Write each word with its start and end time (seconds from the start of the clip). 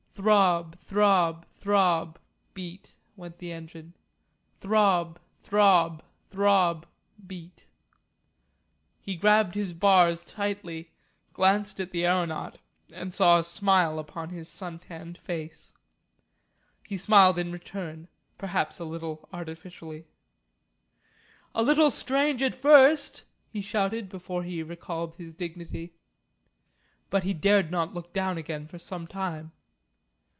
Throb, 0.13 0.77
throb, 0.79 1.47
throb 1.55 2.19
beat, 2.53 2.93
went 3.15 3.39
the 3.39 3.51
engine; 3.51 3.95
throb, 4.59 5.19
throb, 5.41 6.03
throb 6.29 6.85
beat. 7.25 7.65
He 8.99 9.15
gripped 9.15 9.55
his 9.55 9.73
bars 9.73 10.23
tightly, 10.23 10.91
glanced 11.33 11.79
at 11.79 11.89
the 11.91 12.05
aeronaut, 12.05 12.59
and 12.93 13.13
saw 13.15 13.39
a 13.39 13.43
smile 13.43 13.97
upon 13.97 14.29
his 14.29 14.47
sun 14.49 14.77
tanned 14.79 15.17
face. 15.17 15.73
He 16.85 16.97
smiled 16.97 17.39
in 17.39 17.51
return 17.51 18.07
perhaps 18.37 18.79
a 18.79 18.85
little 18.85 19.27
artificially. 19.33 20.05
"A 21.55 21.63
little 21.63 21.89
strange 21.89 22.43
at 22.43 22.53
first," 22.53 23.23
he 23.49 23.61
shouted 23.61 24.07
before 24.09 24.43
he 24.43 24.61
recalled 24.61 25.15
his 25.15 25.33
dignity. 25.33 25.93
But 27.09 27.23
he 27.23 27.33
dared 27.33 27.71
not 27.71 27.95
look 27.95 28.13
down 28.13 28.37
again 28.37 28.67
for 28.67 28.77
some 28.77 29.07
time. 29.07 29.53